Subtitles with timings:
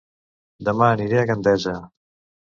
[0.69, 1.75] Dema aniré a Gandesa